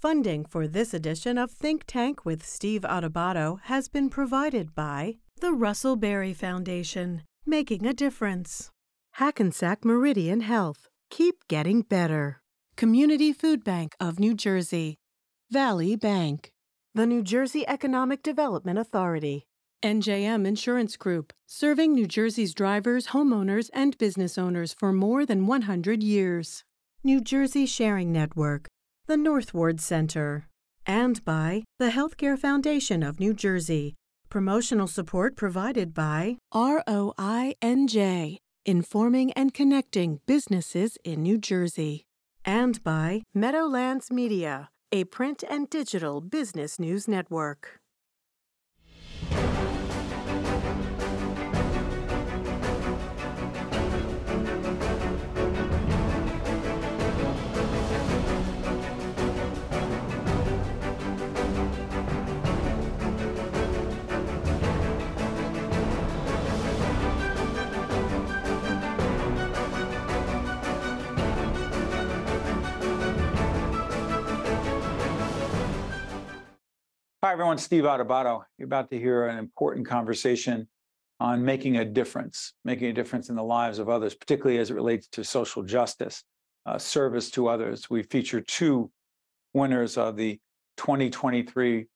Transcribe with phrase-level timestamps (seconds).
[0.00, 5.52] Funding for this edition of Think Tank with Steve Adubato has been provided by the
[5.52, 8.70] Russell Berrie Foundation, making a difference.
[9.16, 12.40] Hackensack Meridian Health, keep getting better.
[12.76, 14.96] Community Food Bank of New Jersey,
[15.50, 16.50] Valley Bank,
[16.94, 19.44] the New Jersey Economic Development Authority,
[19.84, 26.02] NJM Insurance Group, serving New Jersey's drivers, homeowners, and business owners for more than 100
[26.02, 26.64] years.
[27.04, 28.69] New Jersey Sharing Network,
[29.10, 30.46] the North Ward Center,
[30.86, 33.96] and by the Healthcare Foundation of New Jersey.
[34.28, 42.04] Promotional support provided by ROINJ, informing and connecting businesses in New Jersey,
[42.44, 47.80] and by Meadowlands Media, a print and digital business news network.
[77.30, 77.58] Hi, everyone.
[77.58, 78.42] Steve Adubato.
[78.58, 80.66] You're about to hear an important conversation
[81.20, 84.74] on making a difference, making a difference in the lives of others, particularly as it
[84.74, 86.24] relates to social justice,
[86.66, 87.88] uh, service to others.
[87.88, 88.90] We feature two
[89.54, 90.40] winners of the
[90.78, 91.86] 2023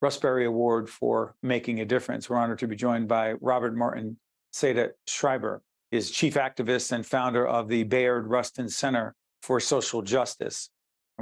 [0.00, 2.30] Russ Berrie Award for Making a Difference.
[2.30, 4.16] We're honored to be joined by Robert Martin
[4.54, 10.70] Seda Schreiber, is chief activist and founder of the Bayard Rustin Center for Social Justice.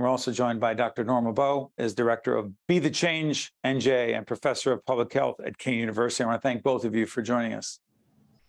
[0.01, 1.05] And we're also joined by Dr.
[1.05, 5.59] Norma Bowe, as director of Be the Change NJ and professor of public health at
[5.59, 6.25] Kean University.
[6.25, 7.81] I want to thank both of you for joining us.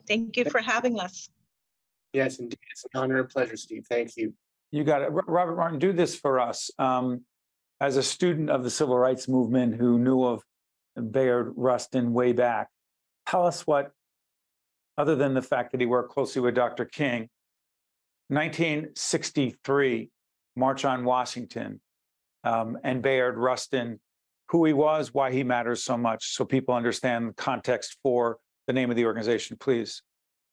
[0.07, 1.27] Thank you for having us.
[2.13, 2.57] Yes, indeed.
[2.71, 3.85] It's an honor and pleasure, Steve.
[3.89, 4.33] Thank you.
[4.71, 5.09] You got it.
[5.11, 6.71] Robert Martin, do this for us.
[6.79, 7.25] Um,
[7.81, 10.45] as a student of the civil rights movement who knew of
[11.11, 12.69] Bayard Rustin way back,
[13.27, 13.91] tell us what,
[14.97, 16.85] other than the fact that he worked closely with Dr.
[16.85, 17.27] King,
[18.29, 20.11] 1963,
[20.55, 21.79] March on Washington,
[22.43, 23.99] um, and Bayard Rustin,
[24.49, 28.73] who he was, why he matters so much, so people understand the context for the
[28.73, 30.01] name of the organization, please.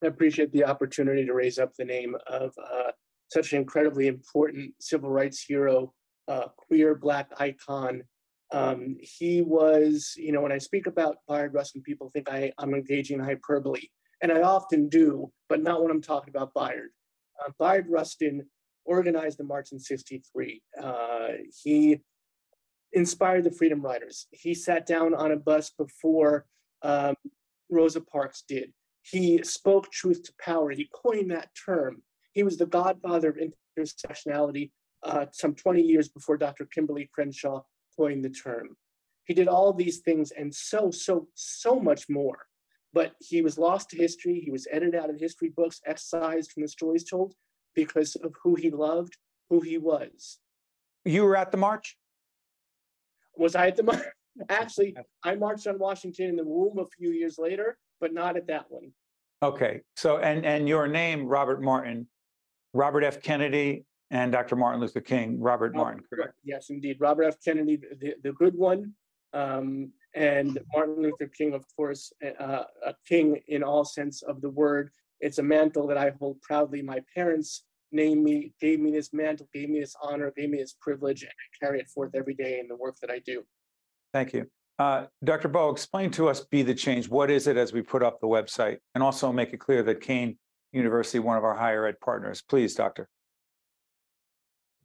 [0.03, 2.92] I appreciate the opportunity to raise up the name of uh,
[3.32, 5.92] such an incredibly important civil rights hero,
[6.28, 8.03] uh, queer Black icon.
[8.53, 12.75] Um, he was, you know, when I speak about Bayard Rustin, people think I, I'm
[12.75, 13.82] engaging hyperbole,
[14.22, 16.91] and I often do, but not when I'm talking about Bayard.
[17.44, 18.47] Uh, Bayard Rustin
[18.88, 20.62] organized the march in 63.
[20.82, 21.28] Uh,
[21.62, 22.00] he
[22.93, 24.26] inspired the Freedom Riders.
[24.31, 26.47] He sat down on a bus before
[26.82, 27.15] um,
[27.71, 28.72] Rosa Parks did.
[29.03, 30.71] He spoke truth to power.
[30.71, 32.03] He coined that term.
[32.32, 33.38] He was the godfather of
[33.78, 34.71] intersectionality
[35.03, 36.66] uh, some 20 years before Dr.
[36.66, 37.62] Kimberlé Crenshaw
[37.97, 38.77] coined the term.
[39.25, 42.38] He did all these things and so, so, so much more.
[42.94, 44.41] But he was lost to history.
[44.43, 47.34] He was edited out of history books, excised from the stories told
[47.75, 49.17] because of who he loved,
[49.51, 50.39] who he was.
[51.05, 51.97] You were at the march?
[53.37, 54.03] Was I at the march?
[54.49, 58.47] Actually, I marched on Washington in the womb a few years later, but not at
[58.49, 58.93] that one.
[59.43, 59.81] Okay.
[59.97, 62.09] So, and and your name, Robert Martin,
[62.73, 63.23] Robert F.
[63.23, 64.57] Kennedy, and Dr.
[64.57, 66.34] Martin Luther King, Robert Martin, correct?
[66.45, 66.97] Yes, indeed.
[67.01, 67.37] Robert F.
[67.45, 68.93] Kennedy, the, the good one,
[69.33, 74.51] um, and Martin Luther King, of course, uh, a king in all sense of the
[74.51, 74.91] word.
[75.21, 76.83] It's a mantle that I hold proudly.
[76.83, 80.75] My parents named me, gave me this mantle, gave me this honor, gave me this
[80.81, 83.43] privilege, and I carry it forth every day in the work that I do.
[84.12, 84.47] Thank you.
[84.78, 85.49] Uh, Dr.
[85.49, 87.09] Bowe, explain to us Be the Change.
[87.09, 88.78] What is it as we put up the website?
[88.95, 90.39] And also make it clear that Kean
[90.73, 92.43] University, one of our higher ed partners.
[92.43, 93.09] Please, Doctor.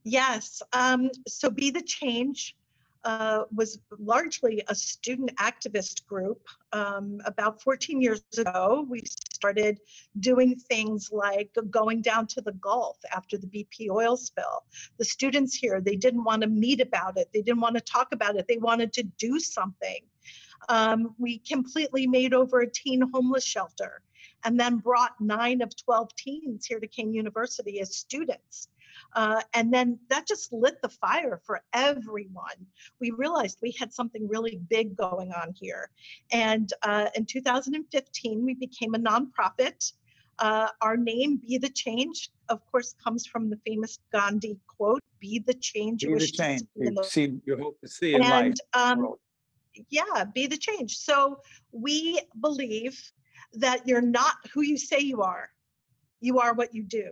[0.03, 0.61] Yes.
[0.73, 2.55] Um, so Be the Change
[3.03, 6.41] uh, was largely a student activist group.
[6.71, 9.79] Um, about 14 years ago, we started
[10.19, 14.63] doing things like going down to the Gulf after the BP oil spill.
[14.97, 18.09] The students here, they didn't want to meet about it, they didn't want to talk
[18.13, 19.99] about it, they wanted to do something.
[20.69, 24.01] Um, we completely made over a teen homeless shelter
[24.45, 28.69] and then brought nine of 12 teens here to Kean University as students.
[29.15, 32.65] Uh, and then that just lit the fire for everyone.
[32.99, 35.89] We realized we had something really big going on here.
[36.31, 39.93] And uh, in 2015, we became a nonprofit.
[40.39, 45.39] Uh, our name, Be the Change, of course, comes from the famous Gandhi quote Be
[45.45, 46.67] the change you wish to see.
[46.75, 47.03] You, the...
[47.03, 48.97] see, you hope to see in and, life.
[48.97, 49.13] Um,
[49.89, 50.97] yeah, be the change.
[50.97, 51.39] So
[51.71, 52.99] we believe
[53.53, 55.49] that you're not who you say you are,
[56.19, 57.11] you are what you do.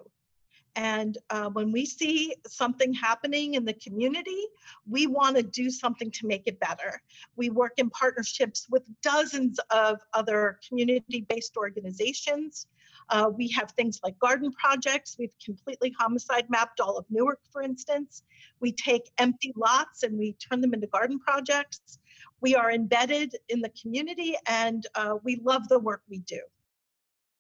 [0.75, 4.45] And uh, when we see something happening in the community,
[4.89, 7.01] we want to do something to make it better.
[7.35, 12.67] We work in partnerships with dozens of other community based organizations.
[13.09, 15.17] Uh, we have things like garden projects.
[15.19, 18.23] We've completely homicide mapped all of Newark, for instance.
[18.61, 21.99] We take empty lots and we turn them into garden projects.
[22.39, 26.39] We are embedded in the community and uh, we love the work we do.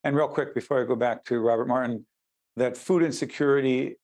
[0.03, 2.05] And real quick, before I go back to Robert Martin,
[2.57, 3.97] that food insecurity,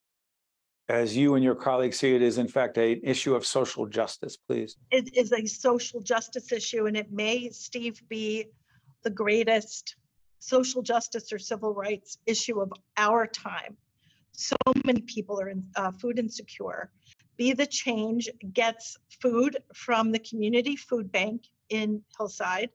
[0.89, 4.37] as you and your colleagues see it, is in fact an issue of social justice,
[4.37, 4.77] please.
[4.91, 8.47] It is a social justice issue, and it may, Steve, be
[9.03, 9.95] the greatest
[10.39, 13.75] social justice or civil rights issue of our time.
[14.31, 14.55] So
[14.85, 16.91] many people are in, uh, food insecure.
[17.37, 22.69] Be the Change gets food from the community food bank in Hillside,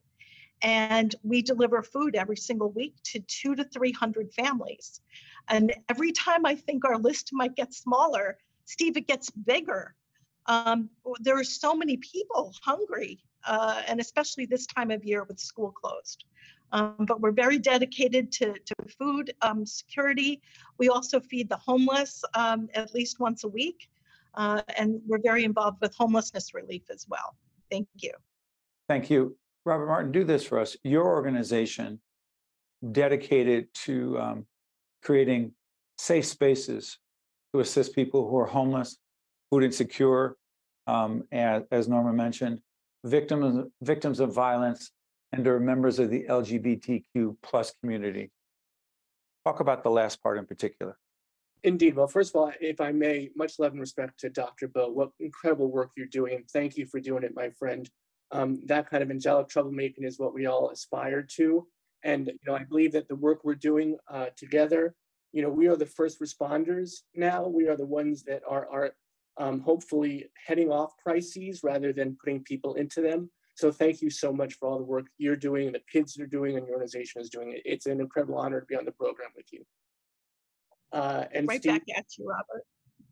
[0.61, 5.01] and we deliver food every single week to two to 300 families.
[5.49, 9.95] And every time I think our list might get smaller, Steve, it gets bigger.
[10.45, 15.39] Um, there are so many people hungry, uh, and especially this time of year with
[15.39, 16.25] school closed.
[16.71, 20.41] Um, but we're very dedicated to, to food um, security.
[20.79, 23.89] We also feed the homeless um, at least once a week.
[24.33, 27.35] Uh, and we're very involved with homelessness relief as well.
[27.69, 28.11] Thank you.
[28.89, 29.37] Thank you.
[29.65, 30.75] Robert Martin, do this for us.
[30.83, 32.01] Your organization
[32.91, 34.45] dedicated to um,
[35.03, 35.51] creating
[35.97, 36.97] safe spaces
[37.53, 38.97] to assist people who are homeless,
[39.49, 40.35] food insecure,
[40.87, 42.59] um, as, as Norma mentioned,
[43.03, 44.91] victims victims of violence,
[45.31, 48.31] and are members of the LGBTQ plus community.
[49.45, 50.97] Talk about the last part in particular.
[51.63, 51.95] Indeed.
[51.95, 54.67] Well, first of all, if I may, much love and respect to Dr.
[54.67, 54.89] Bowe.
[54.89, 56.35] What incredible work you're doing.
[56.35, 57.89] And thank you for doing it, my friend.
[58.31, 61.67] Um, that kind of angelic troublemaking is what we all aspire to.
[62.03, 64.95] And you know, I believe that the work we're doing uh, together,
[65.31, 67.47] you know, we are the first responders now.
[67.47, 68.91] We are the ones that are are
[69.37, 73.29] um, hopefully heading off crises rather than putting people into them.
[73.55, 76.27] So thank you so much for all the work you're doing, and the kids are
[76.27, 77.59] doing, and your organization is doing.
[77.65, 79.63] It's an incredible honor to be on the program with you.
[80.91, 82.63] Uh, and right Steve, back at you, Robert.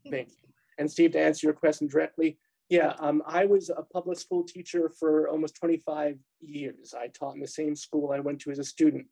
[0.10, 0.36] thank you.
[0.78, 2.38] And Steve, to answer your question directly,
[2.72, 6.94] yeah, um, I was a public school teacher for almost 25 years.
[6.98, 9.08] I taught in the same school I went to as a student.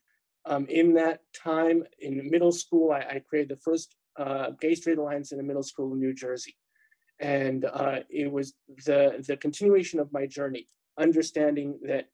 [0.46, 4.98] Um, in that time, in middle school, I, I created the first uh, Gay Straight
[4.98, 6.56] Alliance in a middle school in New Jersey.
[7.20, 8.54] And uh, it was
[8.86, 12.08] the, the continuation of my journey understanding that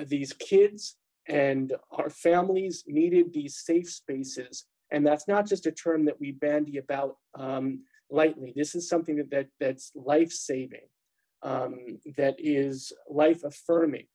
[0.00, 0.96] uh, these kids
[1.28, 4.64] and our families needed these safe spaces.
[4.90, 7.80] And that's not just a term that we bandy about um,
[8.10, 8.52] lightly.
[8.54, 10.88] This is something that, that that's life-saving,
[11.42, 14.06] um, that is life-affirming,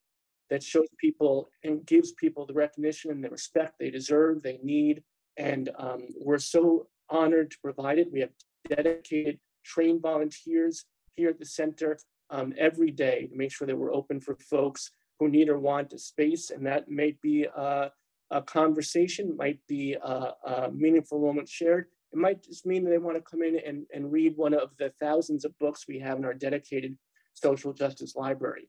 [0.50, 5.02] that shows people and gives people the recognition and the respect they deserve, they need.
[5.36, 8.12] And um, we're so honored to provide it.
[8.12, 8.30] We have
[8.68, 10.84] dedicated trained volunteers
[11.16, 11.98] here at the center
[12.30, 15.92] um, every day to make sure that we're open for folks who need or want
[15.92, 16.50] a space.
[16.50, 17.90] And that may be a,
[18.30, 21.86] a conversation, might be a, a, meaningful moment shared.
[22.12, 24.70] It might just mean that they want to come in and, and read one of
[24.78, 26.96] the thousands of books we have in our dedicated
[27.32, 28.68] social justice library.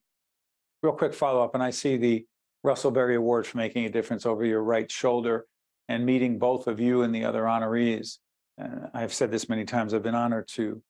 [0.82, 2.26] Real quick follow up, and I see the
[2.64, 5.46] Russell Berrie Award for making a difference over your right shoulder
[5.90, 8.20] and meeting both of you and the other honorees.
[8.62, 10.82] Uh, I've said this many times, I've been honored to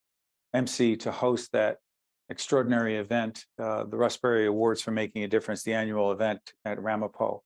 [0.53, 1.77] MC to host that
[2.29, 6.81] extraordinary event, uh, the Russ Berrie Awards for Making a Difference, the annual event at
[6.81, 7.43] Ramapo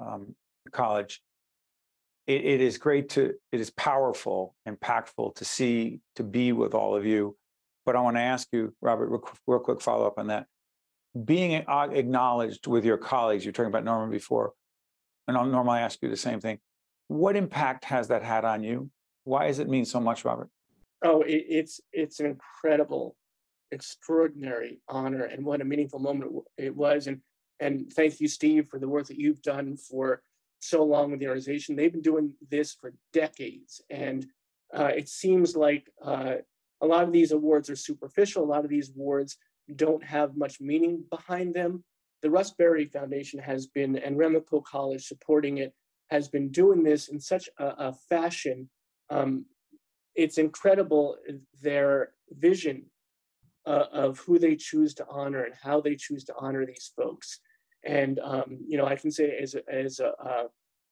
[0.00, 0.34] um,
[0.72, 1.20] College.
[2.26, 6.96] It, it is great to, it is powerful, impactful to see, to be with all
[6.96, 7.36] of you.
[7.84, 10.46] But I want to ask you, Robert, real, real quick follow up on that.
[11.24, 14.52] Being acknowledged with your colleagues, you're talking about Norman before,
[15.28, 16.58] and I'll normally ask you the same thing.
[17.08, 18.90] What impact has that had on you?
[19.24, 20.48] Why does it mean so much, Robert?
[21.04, 23.16] Oh, it, it's it's an incredible
[23.70, 27.06] extraordinary honor and what a meaningful moment it was.
[27.06, 27.20] And
[27.60, 30.22] and thank you, Steve, for the work that you've done for
[30.64, 31.76] so long with the organization.
[31.76, 34.26] They've been doing this for decades, and
[34.76, 36.36] uh, it seems like uh,
[36.80, 38.44] a lot of these awards are superficial.
[38.44, 39.36] A lot of these awards
[39.76, 41.84] don't have much meaning behind them.
[42.22, 45.72] The Russ Berrie Foundation has been, and Ramapo College supporting it,
[46.10, 48.68] has been doing this in such a, a fashion.
[49.10, 49.46] Um,
[50.14, 51.16] it's incredible
[51.62, 52.84] their vision
[53.66, 57.40] uh, of who they choose to honor and how they choose to honor these folks.
[57.84, 60.12] And um, you know, I can say as a, as a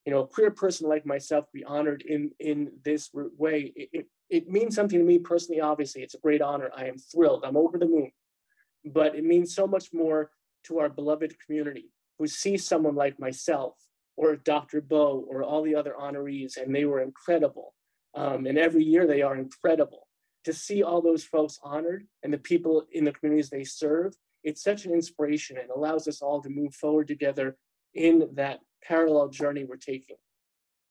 [0.04, 3.72] you know a queer person like myself, be honored in in this way.
[3.76, 5.60] It, it, it means something to me personally.
[5.60, 6.70] Obviously, it's a great honor.
[6.74, 7.44] I am thrilled.
[7.44, 8.10] I'm over the moon.
[8.84, 10.30] But it means so much more
[10.64, 13.74] to our beloved community who see someone like myself
[14.16, 14.80] or Dr.
[14.80, 17.74] Bowe or all the other honorees, and they were incredible.
[18.14, 20.08] Um, and every year they are incredible.
[20.44, 24.62] To see all those folks honored and the people in the communities they serve, it's
[24.62, 27.56] such an inspiration and allows us all to move forward together
[27.94, 30.16] in that parallel journey we're taking.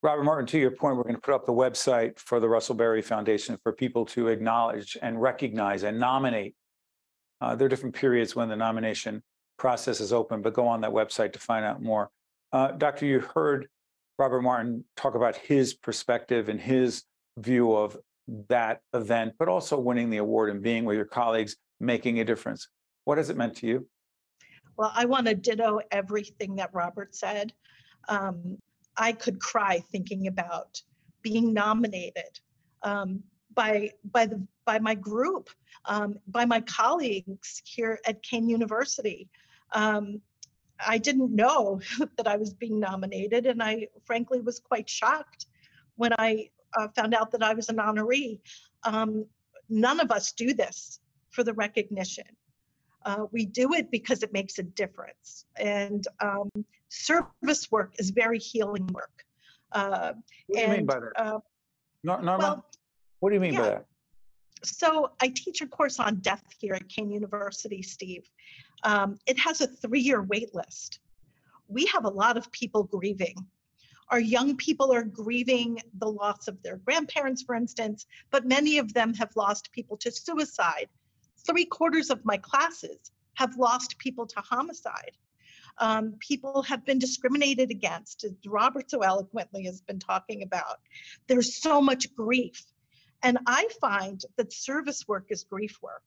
[0.03, 2.75] Robert Martin, to your point, we're going to put up the website for the Russell
[2.75, 6.55] Berrie Foundation for people to acknowledge and recognize and nominate.
[7.39, 9.21] Uh, there are different periods when the nomination
[9.57, 12.09] process is open, but go on that website to find out more.
[12.51, 13.67] Uh, Doctor, you heard
[14.17, 17.03] Robert Martin talk about his perspective and his
[17.37, 17.97] view of
[18.49, 22.69] that event, but also winning the award and being with your colleagues, making a difference.
[23.05, 23.87] What has it meant to you?
[24.77, 27.53] Well, I want to ditto everything that Robert said.
[28.09, 28.57] Um,
[28.97, 30.81] I could cry thinking about
[31.21, 32.39] being nominated
[32.83, 35.49] um, by by the by my group,
[35.85, 39.29] um, by my colleagues here at Kean University.
[39.73, 40.21] Um,
[40.85, 41.79] I didn't know
[42.17, 45.47] that I was being nominated, and I frankly was quite shocked
[45.95, 48.39] when I uh, found out that I was an honoree.
[48.83, 49.25] Um,
[49.69, 52.25] none of us do this for the recognition.
[53.05, 55.45] Uh, we do it because it makes a difference.
[55.57, 56.49] And um,
[56.89, 59.25] service work is very healing work.
[59.71, 60.13] Uh,
[60.47, 61.11] what do you and, mean by that?
[61.15, 61.39] Uh,
[62.03, 62.65] Norma, well,
[63.19, 63.59] what do you mean yeah.
[63.59, 63.85] by that?
[64.63, 68.29] So I teach a course on death here at Kean University, Steve.
[68.83, 70.99] Um, it has a three-year wait list.
[71.67, 73.35] We have a lot of people grieving.
[74.09, 78.93] Our young people are grieving the loss of their grandparents, for instance, but many of
[78.93, 80.89] them have lost people to suicide.
[81.45, 85.17] Three quarters of my classes have lost people to homicide.
[85.77, 90.79] Um, people have been discriminated against, as Robert so eloquently has been talking about.
[91.27, 92.63] There's so much grief.
[93.23, 96.03] And I find that service work is grief work.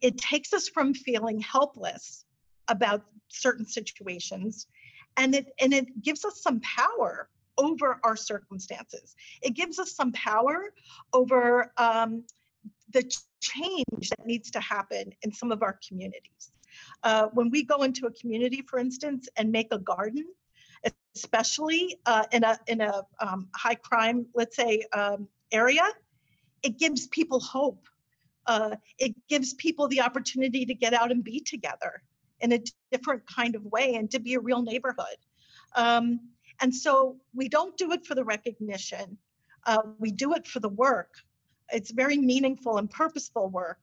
[0.00, 2.24] It takes us from feeling helpless
[2.68, 4.66] about certain situations
[5.16, 9.14] and it and it gives us some power over our circumstances.
[9.42, 10.72] It gives us some power
[11.12, 12.24] over um,
[12.92, 13.02] the
[13.40, 16.52] change that needs to happen in some of our communities.
[17.02, 20.24] Uh, when we go into a community, for instance, and make a garden,
[21.14, 25.86] especially uh, in a in a um, high crime, let's say, um, area,
[26.62, 27.86] it gives people hope.
[28.46, 32.02] Uh, it gives people the opportunity to get out and be together
[32.40, 35.16] in a different kind of way and to be a real neighborhood.
[35.76, 36.20] Um,
[36.60, 39.18] and so we don't do it for the recognition.
[39.66, 41.10] Uh, we do it for the work.
[41.72, 43.80] It's very meaningful and purposeful work.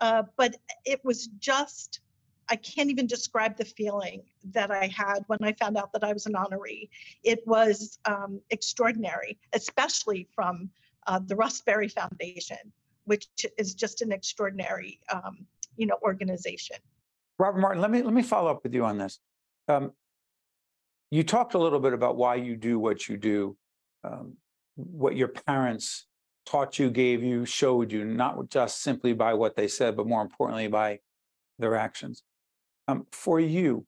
[0.00, 2.00] Uh, but it was just
[2.50, 6.12] I can't even describe the feeling that I had when I found out that I
[6.12, 6.88] was an honoree.
[7.22, 10.70] It was um, extraordinary, especially from
[11.06, 12.56] uh, the Russ Berrie Foundation,
[13.04, 13.26] which
[13.58, 16.76] is just an extraordinary, um, you know, organization.
[17.38, 19.20] Robert Martin, let me let me follow up with you on this.
[19.68, 19.92] Um,
[21.10, 23.56] you talked a little bit about why you do what you do,
[24.04, 24.34] um,
[24.76, 26.06] what your parents
[26.48, 30.22] taught you, gave you, showed you, not just simply by what they said, but more
[30.22, 30.98] importantly by
[31.58, 32.22] their actions.
[32.86, 33.84] Um, for you,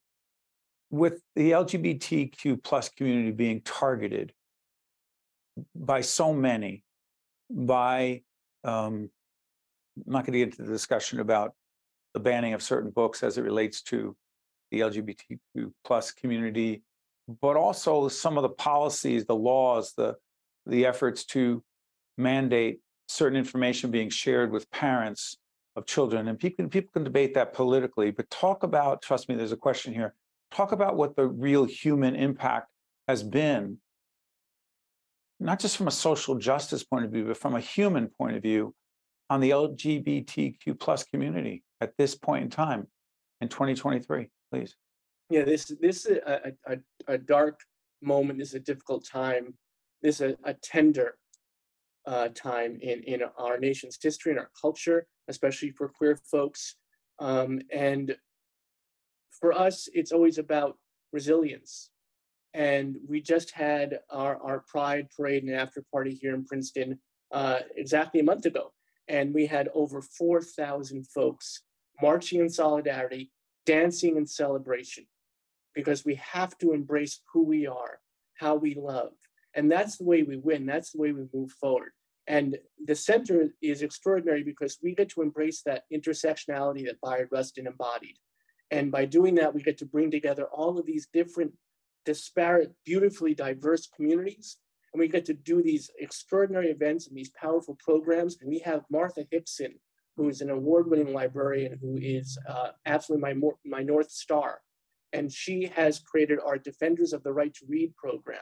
[0.91, 4.35] with the LGBTQ plus community being targeted
[5.75, 6.85] by so many,
[7.51, 8.23] by
[8.63, 9.09] um,
[9.97, 11.55] I'm not going to get into the discussion about
[12.13, 14.15] the banning of certain books as it relates to
[14.71, 16.83] the LGBTQ plus community,
[17.41, 20.17] but also some of the policies, the laws, the
[20.67, 21.63] the efforts to
[22.21, 25.39] mandate certain information being shared with parents
[25.77, 26.29] of children.
[26.29, 29.93] And people, people can debate that politically, but talk about, trust me, there's a question
[29.93, 30.15] here,
[30.51, 32.69] talk about what the real human impact
[33.09, 33.79] has been,
[35.39, 38.43] not just from a social justice point of view, but from a human point of
[38.43, 38.75] view
[39.29, 42.87] on the LGBTQ plus community at this point in time
[43.41, 44.77] in 2023, please.
[45.31, 47.61] Yeah, this this is a, a, a dark
[48.03, 48.41] moment.
[48.41, 49.55] This is a difficult time.
[50.03, 51.15] This is a, a tender
[52.07, 56.77] uh, time in, in our nation's history and our culture, especially for queer folks.
[57.19, 58.17] Um, and
[59.41, 60.77] for us, it's always about
[61.13, 61.91] resilience.
[62.55, 66.99] And we just had our, our Pride Parade and after party here in Princeton
[67.33, 68.73] uh, exactly a month ago.
[69.09, 71.63] And we had over 4,000 folks
[72.03, 73.31] marching in solidarity,
[73.67, 75.07] dancing in celebration,
[75.75, 77.99] because we have to embrace who we are,
[78.35, 79.13] how we love,
[79.55, 80.67] and that's the way we win.
[80.67, 81.93] That's the way we move forward.
[82.27, 87.67] And the center is extraordinary because we get to embrace that intersectionality that Bayard Rustin
[87.67, 88.17] embodied.
[88.71, 91.53] And by doing that, we get to bring together all of these different,
[92.05, 94.59] disparate, beautifully diverse communities.
[94.93, 98.37] And we get to do these extraordinary events and these powerful programs.
[98.41, 99.75] And we have Martha Hickson,
[100.17, 104.61] who is an award winning librarian who is uh, absolutely my, my North Star.
[105.13, 108.39] And she has created our Defenders of the Right to Read program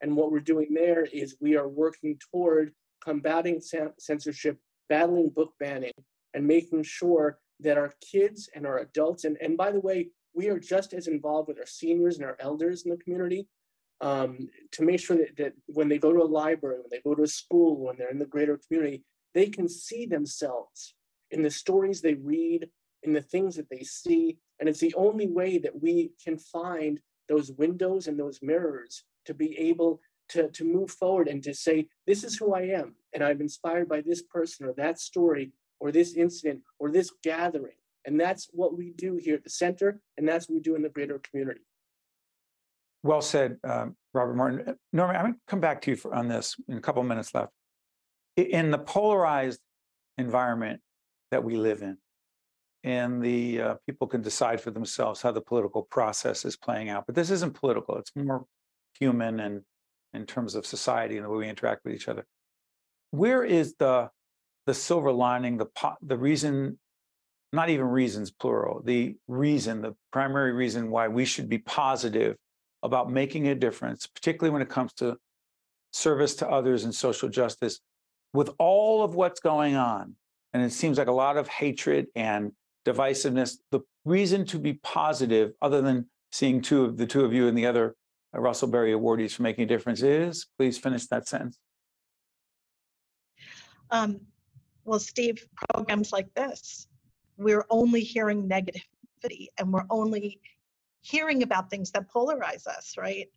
[0.00, 3.60] and what we're doing there is we are working toward combating
[3.98, 5.92] censorship, battling book banning,
[6.34, 10.48] and making sure that our kids and our adults, and, and by the way, we
[10.48, 13.48] are just as involved with our seniors and our elders in the community
[14.00, 17.14] um, to make sure that, that when they go to a library, when they go
[17.14, 19.04] to a school, when they're in the greater community,
[19.34, 20.94] they can see themselves
[21.30, 22.68] in the stories they read,
[23.02, 24.38] in the things that they see.
[24.58, 29.34] And it's the only way that we can find those windows and those mirrors to
[29.34, 30.00] be able
[30.30, 32.94] to, to move forward and to say, this is who I am.
[33.12, 37.74] And I'm inspired by this person or that story or this incident or this gathering.
[38.06, 40.82] And that's what we do here at the center, and that's what we do in
[40.82, 41.60] the greater community.
[43.02, 44.68] Well said, um, Robert Martin.
[44.68, 47.02] Uh, Norman, I'm going to come back to you for, on this in a couple
[47.02, 47.52] minutes left.
[48.36, 49.60] In the polarized
[50.18, 50.80] environment
[51.30, 51.98] that we live in,
[52.84, 57.04] and the uh, people can decide for themselves how the political process is playing out.
[57.06, 58.46] But this isn't political; it's more
[59.00, 59.62] human and
[60.12, 62.26] in terms of society and the way we interact with each other.
[63.10, 64.10] Where is the
[64.66, 65.66] the silver lining, the
[66.02, 66.78] the reason,
[67.52, 72.36] not even reasons plural, the reason, the primary reason why we should be positive
[72.82, 75.16] about making a difference, particularly when it comes to
[75.92, 77.80] service to others and social justice,
[78.32, 80.14] with all of what's going on,
[80.52, 82.52] and it seems like a lot of hatred and
[82.86, 83.56] divisiveness.
[83.70, 87.58] The reason to be positive, other than seeing two of the two of you and
[87.58, 87.96] the other
[88.32, 91.58] Russell Berrie awardees for making a difference, is please finish that sentence.
[93.90, 94.20] Um,
[94.84, 96.86] well, Steve, programs like this,
[97.36, 100.40] we're only hearing negativity and we're only
[101.00, 103.28] hearing about things that polarize us, right?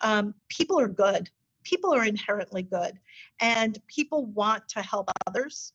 [0.00, 1.30] Um, people are good.
[1.62, 2.98] People are inherently good,
[3.40, 5.72] and people want to help others.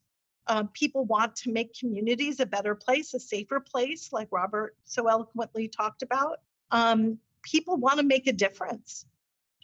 [0.48, 5.08] Um, people want to make communities a better place, a safer place, like Robert so
[5.08, 6.40] eloquently talked about.
[6.72, 9.06] Um, people want to make a difference.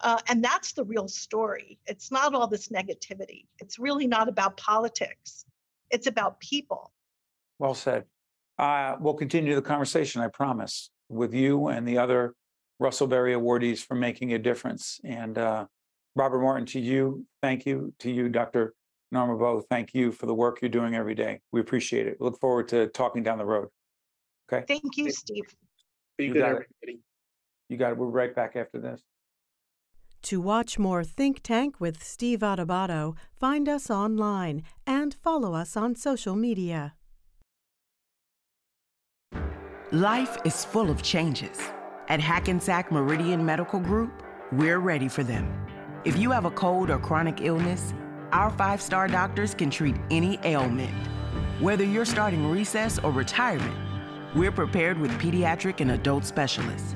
[0.02, 1.80] Uh, and that's the real story.
[1.86, 3.46] It's not all this negativity.
[3.60, 5.46] It's really not about politics.
[5.92, 6.92] It's about people.
[7.60, 8.06] Well said.
[8.58, 12.34] Uh, we'll continue the conversation, I promise, with you and the other
[12.80, 15.00] Russell Berrie awardees for making a difference.
[15.04, 15.66] And uh,
[16.16, 17.94] Robert Martin, to you, thank you.
[18.00, 18.74] To you, Dr.
[19.12, 21.40] Norma Bowe, thank you for the work you're doing every day.
[21.52, 22.20] We appreciate it.
[22.20, 23.70] Look forward to talking down the road.
[24.52, 24.66] Okay.
[24.68, 25.46] Thank you, Steve.
[26.18, 27.00] Be good, everybody.
[27.70, 27.98] You got it.
[27.98, 29.02] We're right back after this.
[30.24, 35.96] To watch more Think Tank with Steve Adubato, find us online and follow us on
[35.96, 36.94] social media.
[39.92, 41.60] Life is full of changes.
[42.08, 44.24] At Hackensack Meridian Medical Group,
[44.54, 45.54] we're ready for them.
[46.06, 47.94] If you have a cold or chronic illness,
[48.32, 50.94] our five star doctors can treat any ailment.
[51.60, 53.76] Whether you're starting recess or retirement,
[54.36, 56.96] we're prepared with pediatric and adult specialists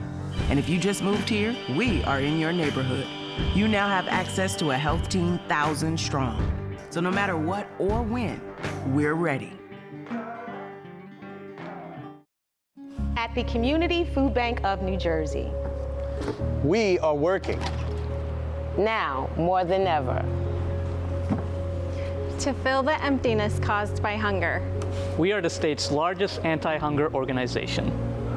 [0.49, 3.05] and if you just moved here, we are in your neighborhood.
[3.53, 6.39] You now have access to a health team thousand strong.
[6.89, 8.41] So no matter what or when,
[8.87, 9.53] we're ready.
[13.17, 15.51] At the Community Food Bank of New Jersey.
[16.63, 17.59] We are working.
[18.77, 20.23] Now more than ever.
[22.39, 24.63] To fill the emptiness caused by hunger.
[25.17, 27.91] We are the state's largest anti hunger organization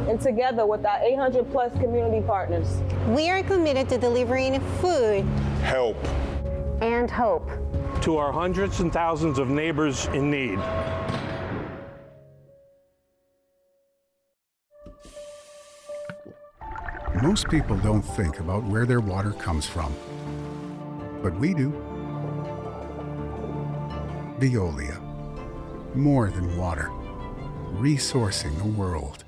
[0.09, 2.81] and together with our 800 plus community partners.
[3.09, 5.25] We are committed to delivering food,
[5.63, 5.97] help,
[6.81, 7.49] and hope
[8.03, 10.59] to our hundreds and thousands of neighbors in need.
[17.23, 19.95] Most people don't think about where their water comes from,
[21.23, 21.71] but we do.
[24.39, 24.99] Veolia.
[25.95, 26.91] More than water.
[27.75, 29.25] Resourcing the world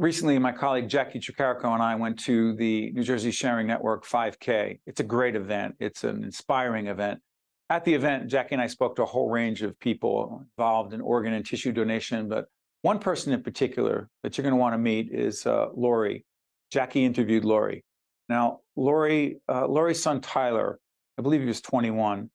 [0.00, 4.80] recently my colleague Jackie Tricarico and I went to the New Jersey Sharing Network 5K.
[4.86, 5.74] It's a great event.
[5.78, 7.20] It's an inspiring event.
[7.68, 11.02] At the event, Jackie and I spoke to a whole range of people involved in
[11.02, 12.46] organ and tissue donation, but
[12.80, 16.24] one person in particular that you're going to want to meet is uh, Lorie.
[16.70, 17.84] Jackie interviewed Lorie.
[18.30, 20.80] Now, Lorie, uh, Lorie's son Tyler,
[21.18, 22.30] I believe he was 21,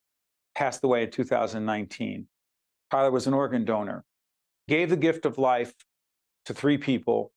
[0.54, 2.28] passed away in 2019.
[2.92, 4.06] Tyler was an organ donor,
[4.68, 5.74] gave the gift of life
[6.46, 7.32] to three people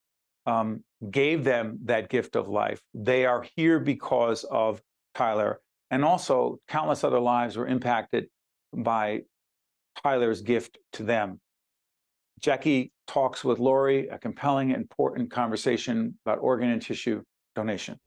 [0.48, 2.80] um, gave them that gift of life.
[2.94, 4.80] They are here because of
[5.14, 5.60] Tyler.
[5.90, 8.28] And also, countless other lives were impacted
[8.74, 9.22] by
[10.02, 11.40] Tyler's gift to them.
[12.40, 17.22] Jackie talks with Lorie, a compelling, important conversation about organ and tissue
[17.54, 17.98] donation.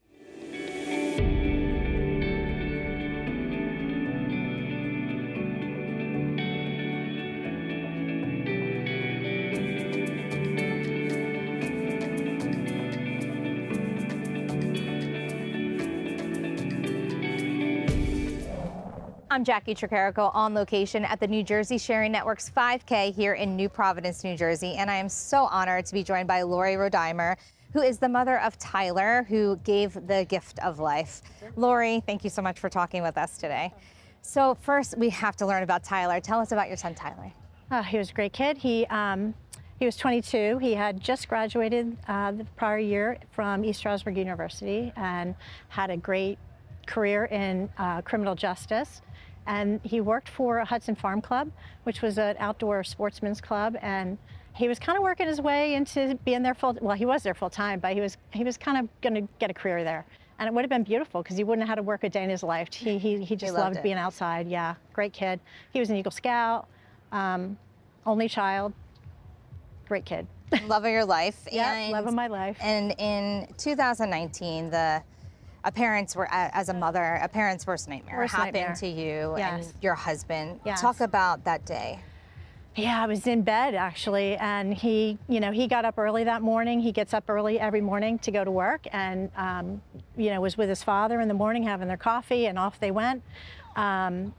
[19.32, 23.70] I'm Jackie Tricarico on location at the New Jersey Sharing Network's 5K here in New
[23.70, 27.36] Providence, New Jersey, and I am so honored to be joined by Lorie Rodimer,
[27.72, 31.22] who is the mother of Tyler, who gave the gift of life.
[31.56, 33.72] Lorie, thank you so much for talking with us today.
[34.20, 36.20] So first, we have to learn about Tyler.
[36.20, 37.32] Tell us about your son, Tyler.
[37.70, 38.58] Uh, he was a great kid.
[38.58, 39.32] He um,
[39.78, 40.58] he was 22.
[40.58, 45.34] He had just graduated uh, the prior year from East Stroudsburg University and
[45.70, 46.38] had a great
[46.86, 49.00] career in uh, criminal justice.
[49.46, 51.50] And he worked for Hudson Farm Club,
[51.84, 53.76] which was an outdoor sportsman's club.
[53.82, 54.18] And
[54.54, 56.76] he was kind of working his way into being there full.
[56.80, 59.32] Well, he was there full time, but he was he was kind of going to
[59.38, 60.04] get a career there.
[60.38, 62.24] And it would have been beautiful because he wouldn't have had to work a day
[62.24, 62.72] in his life.
[62.72, 64.48] He he, he just He loved loved, being outside.
[64.48, 65.40] Yeah, great kid.
[65.72, 66.66] He was an Eagle Scout,
[67.12, 67.56] um,
[68.06, 68.72] only child.
[69.86, 70.26] Great kid.
[70.66, 71.48] Love of your life.
[71.52, 72.56] Yeah, and, love of my life.
[72.60, 75.02] And in 2019, the
[75.64, 78.74] a parent's were as a mother, a parent's worst nightmare Worst happened nightmare.
[78.76, 79.66] to you Yes.
[79.72, 80.60] and your husband.
[80.64, 80.80] Yes.
[80.80, 82.00] Talk about that day.
[82.74, 86.40] Yeah, I was in bed actually, and he, you know, he got up early that
[86.40, 86.80] morning.
[86.80, 89.82] He gets up early every morning to go to work, and um,
[90.16, 92.90] you know, was with his father in the morning having their coffee, and off they
[92.90, 93.22] went.
[93.76, 94.34] Um,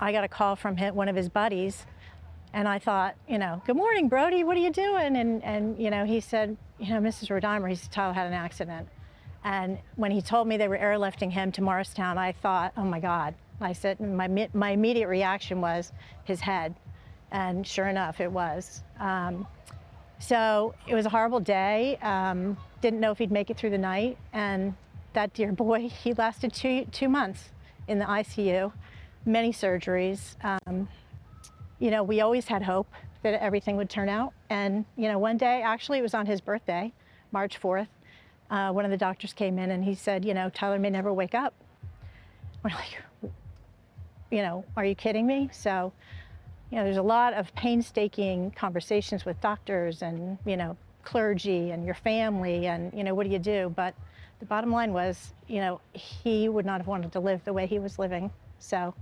[0.00, 1.84] I got a call from him, one of his buddies,
[2.54, 4.42] and I thought, you know, good morning, Brody.
[4.42, 5.14] What are you doing?
[5.16, 7.28] And and you know, he said, you know, Mrs.
[7.28, 8.88] Rodimer, he said Tyler had an accident,
[9.46, 13.00] and when he told me they were airlifting him to Morristown, I thought, oh my
[13.00, 13.34] God.
[13.58, 15.92] I said, my my immediate reaction was
[16.24, 16.74] his head
[17.32, 18.82] and sure enough, it was.
[18.98, 19.46] Um,
[20.18, 21.98] so it was a horrible day.
[22.02, 24.74] Um, didn't know if he'd make it through the night, and
[25.12, 27.50] that dear boy, he lasted two two months
[27.88, 28.72] in the ICU,
[29.24, 30.36] many surgeries.
[30.44, 30.88] Um,
[31.78, 32.88] you know, we always had hope
[33.22, 36.40] that everything would turn out, and you know, one day, actually, it was on his
[36.40, 36.92] birthday,
[37.32, 37.88] March 4th.
[38.50, 41.12] Uh, one of the doctors came in and he said, you know, Tyler may never
[41.12, 41.54] wake up.
[42.62, 43.02] We're like,
[44.30, 45.48] you know, are you kidding me?
[45.52, 45.92] So
[46.70, 51.84] you know, there's a lot of painstaking conversations with doctors and, you know, clergy and
[51.84, 53.72] your family and, you know, what do you do?
[53.76, 53.94] But
[54.40, 57.66] the bottom line was, you know, he would not have wanted to live the way
[57.66, 58.30] he was living.
[58.58, 58.94] So,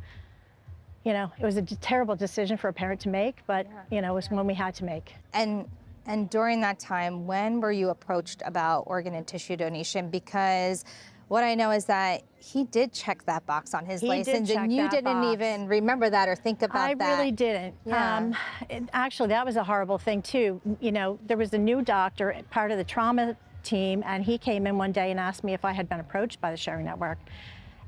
[1.05, 4.13] you know, it was a terrible decision for a parent to make, but, you know,
[4.13, 5.15] it was one we had to make.
[5.33, 5.69] And
[6.07, 10.11] and during that time, when were you approached about organ and tissue donation?
[10.11, 10.85] Because
[11.29, 14.71] what I know is that he did check that box on his He license, and
[14.73, 15.33] you didn't box.
[15.33, 17.15] even remember that or think about I that.
[17.15, 17.75] I really didn't.
[17.87, 18.17] Yeah.
[18.19, 18.37] Um,
[18.69, 20.61] it- actually, that was a horrible thing too.
[20.81, 24.67] You know, there was a new doctor, part of the trauma team, and he came
[24.67, 27.19] in one day and asked me if I had been approached by the Sharing Network.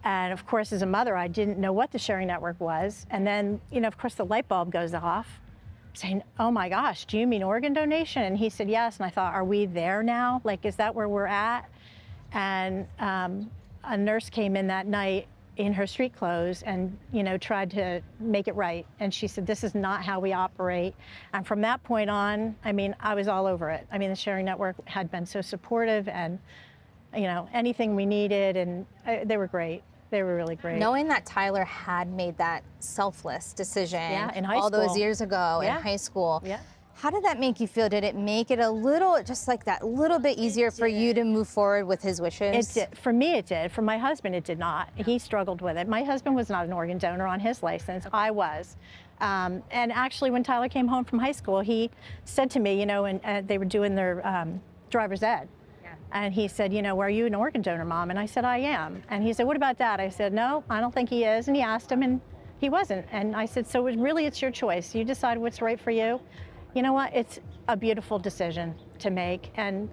[0.04, 3.06] And of course, as a mother, I didn't know what the Sharing Network was.
[3.10, 5.40] And then, you know, of course, the light bulb goes off,
[5.96, 9.10] saying, "Oh my gosh, do you mean organ donation?" And he said, "Yes." And I
[9.10, 10.40] thought, "Are we there now?
[10.44, 11.68] Like, is that where we're at?"
[12.32, 13.50] And um,
[13.84, 18.00] a nurse came in that night in her street clothes and you know tried to
[18.20, 20.94] make it right and she said this is not how we operate
[21.32, 24.16] and from that point on i mean i was all over it i mean the
[24.16, 26.38] sharing network had been so supportive and
[27.14, 29.82] you know anything we needed and uh, they were great
[30.16, 34.56] they were really great Knowing that Tyler had made that selfless decision Yeah, in high
[34.56, 35.76] all those years ago Yeah.
[35.76, 36.58] in high school, Yeah.
[36.94, 37.90] how did that make you feel?
[37.90, 41.22] Did it make it a little, just like that, little bit easier for you to
[41.22, 42.74] move forward with his wishes?
[42.76, 42.98] It did.
[42.98, 43.70] For me, it did.
[43.70, 44.88] For my husband, it did not.
[44.94, 45.86] He struggled with it.
[45.86, 48.06] My husband was not an organ donor on his license.
[48.10, 48.76] I was.
[49.20, 51.90] Um, and actually, when Tyler came home from high school, he
[52.24, 55.48] said to me, you know, and uh, they were doing their um, driver's ed.
[56.12, 58.10] And he said, you know, are you an organ donor, mom?
[58.10, 59.02] And I said, I am.
[59.10, 60.00] And he said, what about that?
[60.00, 61.48] I said, no, I don't think he is.
[61.48, 62.20] And he asked him, and
[62.58, 63.06] he wasn't.
[63.10, 64.94] And I said, so it really, it's your choice.
[64.94, 66.20] You decide what's right for you.
[66.74, 67.14] You know what?
[67.14, 69.50] It's a beautiful decision to make.
[69.56, 69.90] And,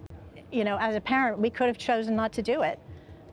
[0.51, 2.79] you know, as a parent, we could have chosen not to do it,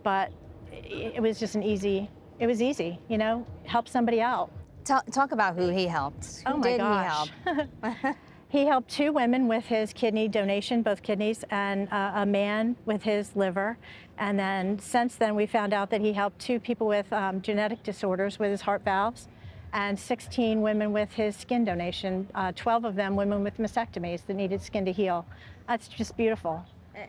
[0.03, 0.33] but
[0.73, 4.51] it was just an easy, it was easy, you know, help somebody out.
[4.85, 6.43] Talk, talk about who he helped.
[6.47, 7.29] Oh who Oh my did gosh.
[7.45, 7.69] he help?
[8.51, 13.05] He helped two women with his kidney donation, both kidneys, and uh, a man with
[13.05, 13.79] his liver.
[14.19, 17.85] And then since then, we found out that he helped two people with um, genetic
[17.85, 19.29] disorders with his heart valves,
[19.73, 22.27] and 16 women with his skin donation.
[22.35, 25.25] Uh, 12 of them women with mastectomies that needed skin to heal.
[25.69, 26.65] That's just beautiful.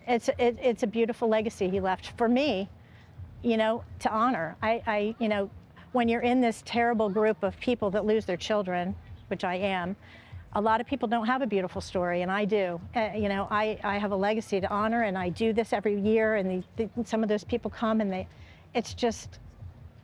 [0.07, 2.69] It's it, it's a beautiful legacy he left for me.
[3.41, 4.57] You know, to honor.
[4.61, 5.49] I, I you know,
[5.91, 8.93] when you're in this terrible group of people that lose their children,
[9.29, 9.95] which I am,
[10.53, 12.79] a lot of people don't have a beautiful story, and I do.
[12.95, 15.99] Uh, you know, I, I have a legacy to honor, and I do this every
[15.99, 16.35] year.
[16.35, 18.27] And the, the, some of those people come, and they,
[18.73, 19.39] it's just,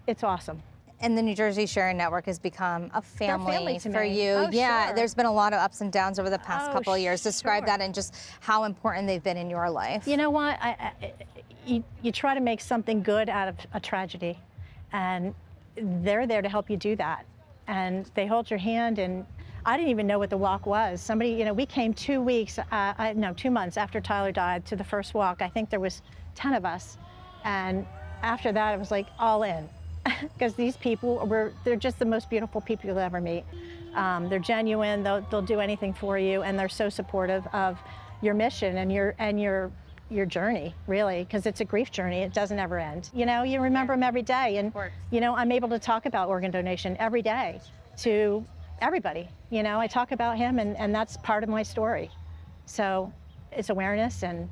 [0.07, 0.61] it's awesome.
[1.01, 4.23] And the New Jersey Sharing Network has become a family, family for me.
[4.23, 4.31] you.
[4.31, 4.95] Oh, yeah, sure.
[4.95, 7.21] there's been a lot of ups and downs over the past Oh, couple of years.
[7.21, 7.67] Describe sure.
[7.67, 10.07] that and just how important they've been in your life.
[10.07, 10.57] You know what?
[10.61, 11.13] I, I,
[11.65, 14.39] you, you try to make something good out of a tragedy,
[14.93, 15.35] and
[15.75, 17.25] they're there to help you do that.
[17.67, 19.25] And they hold your hand and
[19.67, 21.01] I didn't even know what the walk was.
[21.01, 24.65] Somebody, you know, we came two weeks, uh, I, no, two months after Tyler died
[24.67, 25.41] to the first walk.
[25.41, 26.01] I think there was
[26.35, 26.97] 10 of us.
[27.43, 27.85] And
[28.21, 29.67] after that, it was like all in
[30.21, 33.43] because these people were, they're just the most beautiful people you'll ever meet.
[33.93, 37.77] Um, they're genuine, they'll, they'll do anything for you, and they're so supportive of
[38.21, 39.69] your mission and your, and your,
[40.09, 42.19] your journey, really, because it's a grief journey.
[42.19, 43.09] It doesn't ever end.
[43.13, 44.59] You know, you remember them every day.
[44.59, 44.71] And,
[45.11, 47.59] you know, I'm able to talk about organ donation every day
[47.97, 48.45] to
[48.81, 49.27] everybody.
[49.49, 52.11] You know, I talk about him, and, and that's part of my story.
[52.65, 53.11] So
[53.51, 54.49] it's awareness and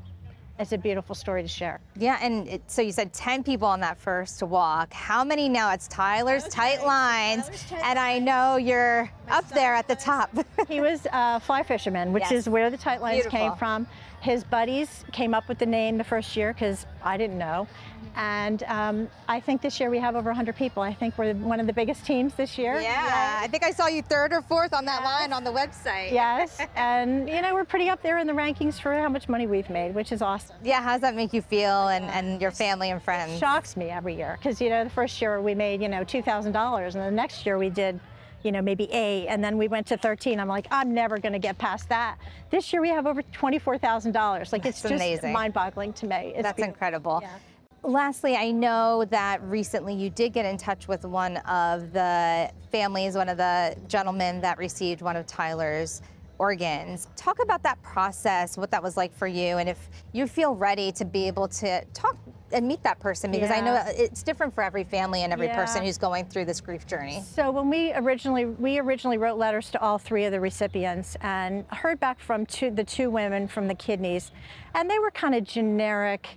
[0.58, 1.82] it's a beautiful story to share.
[1.98, 4.94] Yeah, and it, so you said 10 people on that first walk.
[4.94, 5.72] How many now?
[5.74, 7.50] It's Tyler's Tight Lines,
[7.84, 10.34] and I know you're up there at the top.
[10.70, 12.32] he was a fly fisherman, which yes.
[12.32, 13.40] is where the Tight Lines Beautiful.
[13.40, 13.86] came from.
[14.26, 17.68] His buddies came up with the name the first year because I didn't know.
[18.16, 20.82] And um, I think this year we have over 100 people.
[20.82, 22.74] I think we're one of the biggest teams this year.
[22.74, 23.40] Yeah, yeah.
[23.44, 25.06] I think I saw you third or fourth on that yes.
[25.06, 26.12] line on the website.
[26.12, 29.46] Yes, and you know, we're pretty up there in the rankings for how much money
[29.46, 30.56] we've made, which is awesome.
[30.64, 33.34] Yeah, how does that make you feel and, and your family and friends?
[33.34, 36.04] It shocks me every year because, you know, the first year we made, you know,
[36.04, 38.00] $2,000 and the next year we did
[38.46, 40.40] you know, maybe eight, and then we went to 13.
[40.40, 42.18] I'm like, I'm never going to get past that.
[42.52, 44.14] This year we have over $24,000.
[44.52, 45.34] Like That's it's just amazing.
[45.34, 46.16] mind-boggling to me.
[46.36, 46.64] It's That's beautiful.
[46.66, 47.20] incredible.
[47.24, 47.38] Yeah.
[47.84, 53.16] Lastly, I know that recently you did get in touch with one of the families,
[53.16, 56.02] one of the gentlemen that received one of Tyler's
[56.38, 57.08] organs.
[57.16, 60.92] Talk about that process, what that was like for you, and if you feel ready
[60.94, 62.18] to be able to talk
[62.52, 63.58] and meet that person because yeah.
[63.58, 65.56] I know it's different for every family and every yeah.
[65.56, 67.24] person who's going through this grief journey.
[67.24, 71.66] So when we originally we originally wrote letters to all three of the recipients and
[71.72, 74.32] heard back from two, the two women from the kidneys,
[74.74, 76.28] and they were kind of generic.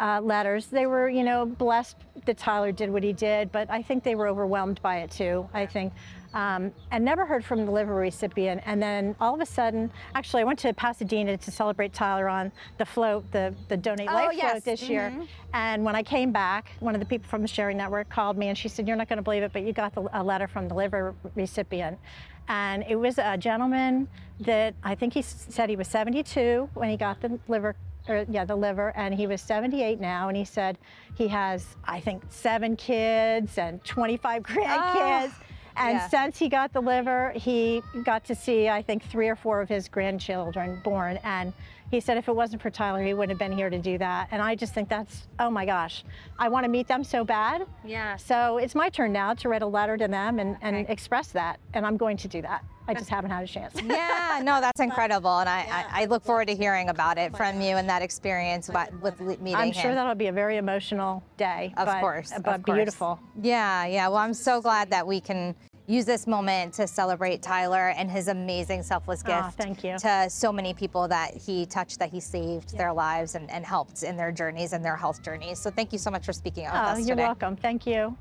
[0.00, 0.66] Uh, letters.
[0.66, 4.14] They were, you know, blessed that Tyler did what he did, but I think they
[4.14, 5.48] were overwhelmed by it too.
[5.52, 5.92] I think
[6.38, 8.62] um, and never heard from the liver recipient.
[8.64, 12.52] And then all of a sudden, actually, I went to Pasadena to celebrate Tyler on
[12.76, 14.52] the float, the, the Donate oh, Life yes.
[14.52, 14.92] float this mm-hmm.
[14.92, 15.12] year.
[15.52, 18.46] And when I came back, one of the people from the Sharing Network called me
[18.48, 20.46] and she said, You're not going to believe it, but you got the, a letter
[20.46, 21.98] from the liver recipient.
[22.46, 24.06] And it was a gentleman
[24.40, 27.74] that I think he said he was 72 when he got the liver
[28.08, 30.78] or yeah, the liver, and he was 78 now, and he said
[31.14, 35.32] he has, I think, seven kids and 25 grandkids.
[35.34, 35.44] Oh.
[35.78, 36.08] And yeah.
[36.08, 39.68] since he got the liver, he got to see, I think, three or four of
[39.68, 41.18] his grandchildren born.
[41.22, 41.52] And
[41.90, 44.28] he said if it wasn't for Tyler, he wouldn't have been here to do that.
[44.30, 46.04] And I just think that's, oh my gosh,
[46.38, 47.66] I want to meet them so bad.
[47.84, 48.16] Yeah.
[48.16, 51.60] So it's my turn now to write a letter to them and, and express that.
[51.74, 52.64] And I'm going to do that.
[52.88, 53.74] I just haven't had a chance.
[53.82, 55.86] yeah, no, that's incredible, and I, yeah.
[55.90, 58.70] I, I, look forward to hearing about it from you and that experience
[59.02, 59.96] with meeting I'm sure him.
[59.96, 61.74] that'll be a very emotional day.
[61.76, 62.76] Of but, course, but of course.
[62.76, 63.20] beautiful.
[63.42, 64.08] Yeah, yeah.
[64.08, 65.54] Well, I'm so glad that we can
[65.88, 69.98] use this moment to celebrate Tyler and his amazing selfless gift oh, thank you.
[69.98, 72.78] to so many people that he touched, that he saved yeah.
[72.78, 75.58] their lives and, and, helped in their journeys and their health journeys.
[75.58, 77.26] So thank you so much for speaking out oh, with us You're today.
[77.26, 77.56] welcome.
[77.56, 78.16] Thank you.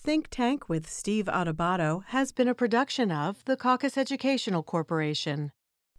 [0.00, 5.52] Think Tank with Steve Adubato has been a production of the Caucus Educational Corporation.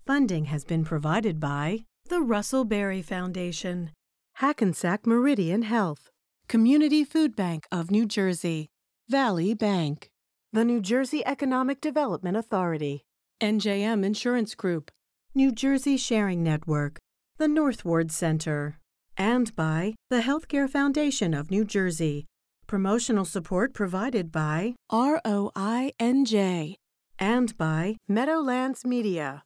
[0.06, 3.92] Funding has been provided by the Russell Berrie Foundation,
[4.36, 6.10] Hackensack Meridian Health,
[6.48, 8.68] Community Food Bank of New Jersey,
[9.08, 10.10] Valley Bank
[10.54, 13.04] the New Jersey Economic Development Authority,
[13.42, 14.92] NJM Insurance Group,
[15.34, 17.00] New Jersey Sharing Network,
[17.40, 18.78] the Northward Center,
[19.18, 22.28] and by the Healthcare Foundation of New Jersey.
[22.68, 26.76] Promotional support provided by ROINJ
[27.18, 29.42] and by Meadowlands Media.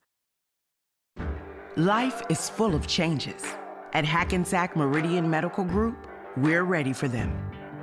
[1.77, 3.45] Life is full of changes.
[3.93, 7.33] At Hackensack Meridian Medical Group, we're ready for them.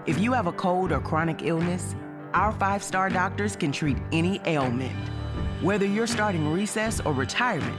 [0.05, 1.95] If you have a cold or chronic illness,
[2.35, 4.92] our five star doctors can treat any ailment.
[5.62, 7.79] Whether you're starting recess or retirement,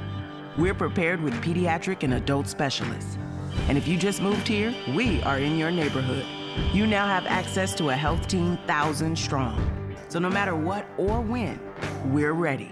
[0.57, 3.17] we're prepared with pediatric and adult specialists.
[3.67, 6.25] And if you just moved here, we are in your neighborhood.
[6.73, 9.59] You now have access to a health team thousand strong.
[10.07, 11.59] So no matter what or when,
[12.05, 12.71] we're ready.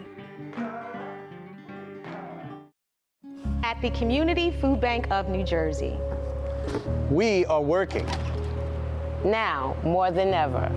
[3.61, 5.97] At the Community Food Bank of New Jersey.
[7.09, 8.07] We are working.
[9.25, 10.71] Now more than ever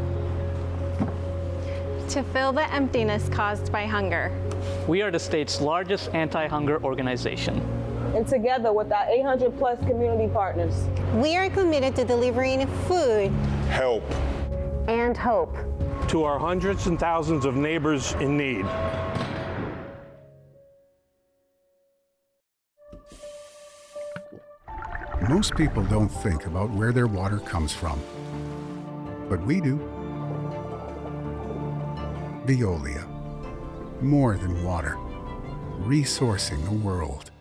[2.11, 4.33] to fill the emptiness caused by hunger.
[4.87, 7.61] We are the state's largest anti-hunger organization.
[8.15, 13.31] And together with our 800 plus community partners, we are committed to delivering food,
[13.69, 14.05] help,
[14.89, 15.55] and hope
[16.09, 18.65] to our hundreds and thousands of neighbors in need.
[25.29, 28.01] Most people don't think about where their water comes from,
[29.29, 29.96] but we do.
[32.47, 33.05] Veolia.
[34.01, 34.97] More than water,
[35.81, 37.33] resourcing the world.